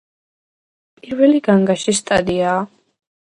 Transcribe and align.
პირველი 1.01 1.41
განგაშის 1.49 2.01
სტადიაა. 2.05 2.67